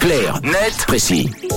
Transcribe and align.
Clair, 0.00 0.40
net, 0.42 0.86
précis. 0.86 1.49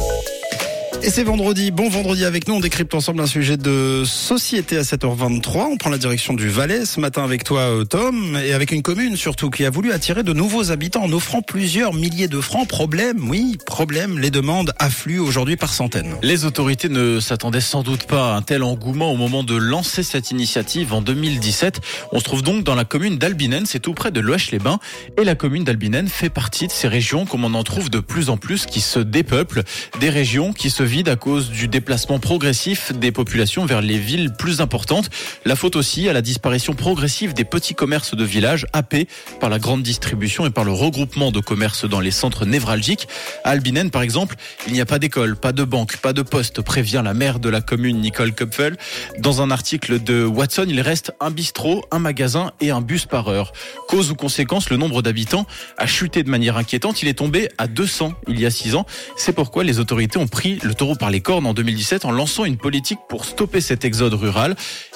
Et 1.06 1.10
c'est 1.10 1.26
vendredi, 1.26 1.72
bon 1.72 1.90
vendredi 1.90 2.24
avec 2.24 2.48
nous, 2.48 2.54
on 2.54 2.60
décrypte 2.62 2.96
ensemble 2.96 3.20
un 3.20 3.28
sujet 3.28 3.58
de 3.58 4.04
société 4.06 4.78
à 4.78 4.84
7h23. 4.84 5.68
On 5.74 5.76
prend 5.76 5.90
la 5.90 5.98
direction 5.98 6.34
du 6.34 6.48
Valais 6.48 6.86
ce 6.86 7.02
matin 7.02 7.26
avec 7.26 7.44
toi 7.44 7.60
euh, 7.60 7.84
Tom, 7.84 8.40
et 8.42 8.54
avec 8.54 8.72
une 8.72 8.82
commune 8.82 9.18
surtout 9.18 9.50
qui 9.50 9.66
a 9.66 9.70
voulu 9.70 9.92
attirer 9.92 10.24
de 10.24 10.32
nouveaux 10.32 10.72
habitants 10.72 11.04
en 11.04 11.12
offrant 11.12 11.42
plusieurs 11.42 11.94
milliers 11.94 12.30
de 12.30 12.40
francs. 12.40 12.70
Problème, 12.70 13.28
oui, 13.30 13.58
problème, 13.66 14.18
les 14.18 14.32
demandes 14.32 14.72
affluent 14.80 15.20
aujourd'hui 15.20 15.58
par 15.58 15.74
centaines. 15.74 16.16
Les 16.22 16.46
autorités 16.46 16.88
ne 16.88 17.20
s'attendaient 17.20 17.60
sans 17.60 17.84
doute 17.84 18.06
pas 18.06 18.32
à 18.32 18.38
un 18.38 18.42
tel 18.42 18.64
engouement 18.64 19.12
au 19.12 19.18
moment 19.18 19.44
de 19.44 19.58
lancer 19.58 20.04
cette 20.04 20.32
initiative 20.32 20.94
en 20.94 21.02
2017. 21.02 21.82
On 22.14 22.20
se 22.20 22.24
trouve 22.24 22.44
donc 22.44 22.64
dans 22.64 22.76
la 22.76 22.86
commune 22.86 23.18
d'Albinen, 23.18 23.66
c'est 23.66 23.82
tout 23.82 23.94
près 23.94 24.12
de 24.12 24.22
Loèche-les-Bains, 24.22 24.80
et 25.20 25.26
la 25.26 25.36
commune 25.36 25.66
d'Albinen 25.66 26.08
fait 26.08 26.30
partie 26.30 26.68
de 26.68 26.72
ces 26.72 26.88
régions 26.88 27.26
comme 27.26 27.44
on 27.44 27.56
en 27.56 27.64
trouve 27.64 27.90
de 27.90 28.00
plus 28.00 28.30
en 28.30 28.38
plus 28.38 28.66
qui 28.66 28.80
se 28.80 29.00
dépeuplent, 29.00 29.64
des 30.00 30.10
régions 30.10 30.54
qui 30.54 30.70
se 30.70 30.93
à 31.02 31.16
cause 31.16 31.50
du 31.50 31.68
déplacement 31.68 32.20
progressif 32.20 32.94
des 32.94 33.12
populations 33.12 33.66
vers 33.66 33.82
les 33.82 33.98
villes 33.98 34.32
plus 34.32 34.62
importantes. 34.62 35.10
La 35.44 35.56
faute 35.56 35.76
aussi 35.76 36.08
à 36.08 36.14
la 36.14 36.22
disparition 36.22 36.74
progressive 36.74 37.34
des 37.34 37.46
petits 37.46 37.74
commerces 37.74 38.16
de 38.16 38.24
villages 38.24 38.68
happés 38.74 39.08
par 39.40 39.50
la 39.50 39.58
grande 39.58 39.82
distribution 39.82 40.46
et 40.46 40.52
par 40.52 40.64
le 40.64 40.72
regroupement 40.72 41.32
de 41.32 41.40
commerces 41.40 41.86
dans 41.86 42.00
les 42.00 42.12
centres 42.12 42.46
névralgiques. 42.46 43.08
À 43.44 43.50
Albinen, 43.50 43.90
par 43.90 44.04
exemple, 44.04 44.36
il 44.68 44.74
n'y 44.74 44.82
a 44.82 44.86
pas 44.86 45.00
d'école, 45.00 45.36
pas 45.36 45.52
de 45.52 45.64
banque, 45.64 45.98
pas 45.98 46.14
de 46.14 46.22
poste, 46.22 46.62
prévient 46.62 47.02
la 47.04 47.16
maire 47.16 47.40
de 47.40 47.50
la 47.50 47.62
commune 47.62 48.00
Nicole 48.00 48.32
Kupfel. 48.32 48.78
Dans 49.18 49.42
un 49.42 49.50
article 49.50 50.02
de 50.02 50.24
Watson, 50.24 50.68
il 50.70 50.80
reste 50.80 51.12
un 51.20 51.32
bistrot, 51.32 51.84
un 51.90 52.00
magasin 52.00 52.52
et 52.62 52.70
un 52.70 52.82
bus 52.82 53.08
par 53.08 53.30
heure. 53.30 53.52
Cause 53.88 54.12
ou 54.12 54.16
conséquence, 54.16 54.70
le 54.70 54.78
nombre 54.78 55.02
d'habitants 55.02 55.48
a 55.80 55.88
chuté 55.88 56.22
de 56.22 56.30
manière 56.30 56.56
inquiétante. 56.56 57.02
Il 57.02 57.08
est 57.08 57.16
tombé 57.16 57.50
à 57.58 57.66
200 57.66 58.14
il 58.28 58.40
y 58.40 58.46
a 58.46 58.52
6 58.52 58.76
ans. 58.76 58.86
C'est 59.18 59.34
pourquoi 59.34 59.64
les 59.64 59.80
autorités 59.80 60.20
ont 60.20 60.28
pris 60.28 60.60
le 60.62 60.76
par 60.98 61.10
les 61.10 61.22
cornes 61.22 61.46
en 61.46 61.54
2017 61.54 62.04
en 62.06 62.12
lançant 62.12 62.44
une 62.46 62.58
politique 62.58 63.00
pour 63.08 63.26
stopper 63.26 63.62
cet 63.62 63.86
exode 63.86 64.14
rural. 64.14 64.56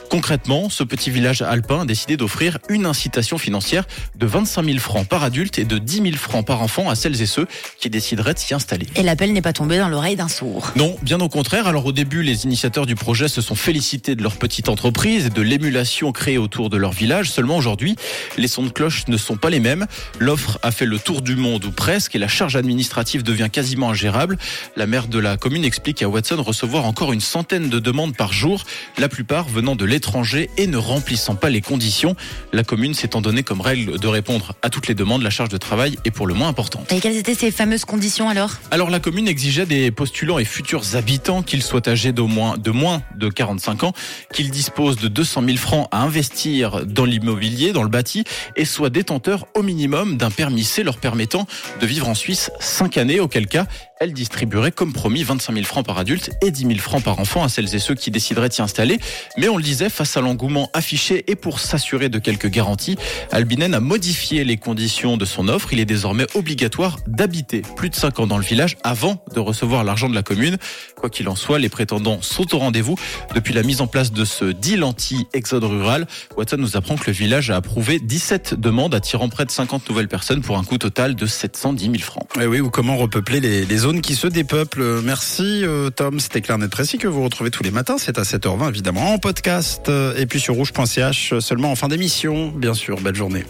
Concrètement, 0.10 0.70
ce 0.70 0.84
petit 0.84 1.12
village 1.12 1.42
alpin 1.42 1.82
a 1.82 1.86
décidé 1.86 2.16
d'offrir 2.16 2.60
une 2.70 2.86
incitation 2.86 3.38
financière 3.38 3.86
de 4.16 4.26
25 4.26 4.64
000 4.64 4.78
francs 4.80 5.08
par 5.08 5.24
adulte 5.24 5.60
et 5.60 5.66
de 5.66 5.78
10 5.78 6.02
000 6.04 6.16
francs 6.16 6.46
par 6.46 6.62
enfant 6.62 6.90
à 6.90 6.96
celles 6.96 7.22
et 7.22 7.26
ceux 7.26 7.46
qui 7.80 7.90
décideraient 7.90 8.34
de 8.34 8.40
s'y 8.40 8.54
installer. 8.54 8.88
Et 8.96 9.04
l'appel 9.04 9.34
n'est 9.34 9.42
pas 9.42 9.54
tombé 9.54 9.78
dans 9.78 9.90
l'oreille 9.90 10.16
d'un 10.16 10.30
sourd. 10.30 10.72
Non, 10.76 10.96
bien 11.02 11.20
au 11.20 11.28
contraire. 11.28 11.68
Alors 11.68 11.86
au 11.86 11.92
début, 11.92 12.24
les 12.24 12.46
initiateurs 12.46 12.86
du 12.86 12.96
projet 12.96 13.28
se 13.28 13.42
sont 13.42 13.56
félicités 13.56 14.16
de 14.16 14.24
leur 14.24 14.38
petite 14.38 14.70
entreprise 14.70 15.26
et 15.26 15.30
de 15.30 15.42
l'émulation 15.42 16.12
créée 16.12 16.38
autour 16.38 16.70
de 16.70 16.78
leur 16.78 16.94
village. 16.94 17.30
Seulement 17.30 17.58
aujourd'hui, 17.58 17.96
les 18.38 18.48
sons 18.48 18.64
de 18.64 18.70
cloche 18.70 19.08
ne 19.08 19.18
sont 19.18 19.36
pas 19.36 19.50
les 19.50 19.60
mêmes. 19.60 19.88
L'offre 20.20 20.58
a 20.64 20.72
fait 20.72 20.86
le 20.86 21.00
tour 21.00 21.22
du 21.22 21.36
monde 21.36 21.66
ou 21.66 21.72
presque 21.72 22.16
et 22.16 22.20
la 22.20 22.28
charge 22.28 22.56
administrative 22.56 23.24
devient 23.24 23.50
quasiment 23.52 23.90
ingérable. 23.90 24.38
La 24.76 24.88
maire 24.88 25.08
de 25.08 25.20
la 25.20 25.36
commune 25.36 25.66
explique 25.66 26.02
à 26.02 26.08
Watson 26.08 26.42
recevoir 26.42 26.86
encore 26.86 27.12
une 27.12 27.22
centaine 27.22 27.70
de 27.70 27.80
demandes 27.80 28.16
par 28.16 28.32
jour, 28.32 28.64
la 28.98 29.10
plupart 29.10 29.48
venant 29.50 29.76
de 29.76 29.86
l'étranger 29.98 30.52
et 30.58 30.68
ne 30.68 30.78
remplissant 30.78 31.34
pas 31.34 31.50
les 31.50 31.60
conditions. 31.60 32.16
La 32.54 32.64
commune 32.64 32.94
s'étant 32.94 33.20
donné 33.20 33.42
comme 33.42 33.62
règle 33.62 33.98
de 33.98 34.08
répondre 34.08 34.54
à 34.62 34.70
toutes 34.70 34.88
les 34.88 34.94
demandes, 34.94 35.24
la 35.24 35.32
charge 35.32 35.50
de 35.50 35.58
travail 35.58 35.98
est 36.06 36.12
pour 36.12 36.28
le 36.28 36.36
moins 36.36 36.50
importante. 36.50 36.92
Et 36.94 37.00
quelles 37.00 37.18
étaient 37.18 37.34
ces 37.34 37.50
fameuses 37.50 37.84
conditions 37.84 38.30
alors? 38.30 38.52
Alors 38.70 38.92
la 38.92 39.00
commune 39.00 39.28
exigeait 39.28 39.66
des 39.66 39.90
postulants 39.90 40.38
et 40.38 40.46
futurs 40.46 40.94
habitants 40.94 41.42
qu'ils 41.42 41.64
soient 41.64 41.90
âgés 41.90 42.12
d'au 42.12 42.28
moins 42.28 42.60
de 42.60 42.70
moins 42.70 43.02
de 43.16 43.28
45 43.28 43.86
ans, 43.86 43.94
qu'ils 44.32 44.52
disposent 44.52 44.98
de 44.98 45.08
200 45.08 45.44
000 45.46 45.58
francs 45.58 45.88
à 45.90 46.04
investir 46.04 46.86
dans 46.86 47.06
l'immobilier, 47.06 47.74
dans 47.74 47.82
le 47.82 47.90
bâti, 47.90 48.24
et 48.56 48.66
soient 48.66 48.92
détenteurs 48.92 49.48
au 49.56 49.64
minimum 49.64 50.18
d'un 50.18 50.30
permis 50.30 50.64
C 50.64 50.84
leur 50.84 50.98
permettant 50.98 51.48
de 51.82 51.88
vivre 51.88 52.08
en 52.08 52.14
Suisse 52.14 52.52
5 52.60 52.98
années, 52.98 53.20
auquel 53.20 53.48
cas 53.48 53.66
elle 54.00 54.14
distribuerait 54.14 54.72
comme 54.72 54.94
promis 54.94 55.24
25 55.24 55.54
000 55.54 55.66
francs 55.66 55.86
par 55.86 55.98
adulte 55.98 56.32
et 56.42 56.52
10 56.52 56.68
000 56.68 56.80
francs 56.80 57.04
par 57.04 57.20
enfant 57.20 57.44
à 57.44 57.50
celles 57.50 57.74
et 57.74 57.80
ceux 57.80 57.96
qui 57.96 58.12
décideraient 58.12 58.50
d'y 58.50 58.62
installer. 58.62 59.00
Mais 59.38 59.50
on 59.50 59.58
le 59.58 59.64
disait, 59.64 59.90
face 59.90 60.18
à 60.18 60.22
l'engouement 60.22 60.70
affiché 60.74 61.24
et 61.28 61.36
pour 61.36 61.60
s'assurer 61.60 62.10
de 62.10 62.20
quelques 62.20 62.48
garanties, 62.48 62.98
Albinen 63.32 63.74
a 63.74 63.80
modifié 63.80 64.44
les 64.44 64.58
conditions 64.58 65.18
de 65.18 65.26
son 65.26 65.48
offre. 65.48 65.74
Il 65.74 65.80
est 65.80 65.86
désormais 65.86 66.28
obligatoire 66.36 66.98
d'habiter 67.08 67.62
plus 67.76 67.90
de 67.90 67.96
5 67.96 68.20
ans 68.20 68.28
dans 68.28 68.38
le 68.38 68.44
village 68.44 68.78
avant 68.84 69.24
de 69.34 69.40
recevoir 69.40 69.84
l'argent 69.84 70.10
de 70.10 70.16
la 70.16 70.24
commune. 70.24 70.58
Quoi 70.96 71.10
qu'il 71.10 71.28
en 71.30 71.36
soit, 71.36 71.60
les 71.60 71.70
prétendants 71.70 72.22
sont 72.22 72.54
au 72.56 72.60
rendez-vous. 72.60 72.96
Depuis 73.34 73.54
la 73.54 73.64
mise 73.64 73.82
en 73.82 73.88
place 73.88 74.12
de 74.12 74.26
ce 74.26 74.46
deal 74.46 74.84
anti-exode 74.84 75.64
rural, 75.64 76.08
Watson 76.36 76.58
nous 76.60 76.78
apprend 76.78 76.96
que 76.96 77.08
le 77.08 77.14
village 77.14 77.50
a 77.50 77.56
approuvé 77.56 78.00
17 78.00 78.56
demandes 78.56 78.94
attirant 78.94 79.30
près 79.30 79.46
de 79.46 79.52
50 79.52 79.90
nouvelles 79.90 80.08
personnes 80.08 80.42
pour 80.42 80.58
un 80.58 80.64
coût 80.64 80.78
total 80.78 81.16
de 81.16 81.26
710 81.26 81.86
000 81.86 81.98
francs. 82.00 82.28
Et 82.38 82.44
eh 82.44 82.48
oui, 82.48 82.60
ou 82.60 82.70
comment 82.70 82.98
repeupler 82.98 83.40
les, 83.40 83.66
les 83.66 83.86
qui 83.96 84.16
se 84.16 84.28
dépeuplent. 84.28 85.02
Merci 85.02 85.62
euh, 85.64 85.90
Tom, 85.90 86.20
c'était 86.20 86.42
clair 86.42 86.58
net 86.58 86.70
précis 86.70 86.98
que 86.98 87.08
vous 87.08 87.24
retrouvez 87.24 87.52
tous 87.52 87.64
les 87.64 87.72
matins, 87.72 87.96
c'est 87.98 88.20
à 88.20 88.24
7h20 88.24 88.70
évidemment 88.70 89.14
en 89.14 89.18
podcast 89.18 89.88
euh, 89.88 90.14
et 90.18 90.26
puis 90.26 90.40
sur 90.40 90.56
rouge.ch 90.56 91.40
seulement 91.40 91.72
en 91.72 91.76
fin 91.76 91.88
d'émission, 91.88 92.50
bien 92.50 92.74
sûr. 92.74 93.00
Belle 93.00 93.16
journée. 93.16 93.46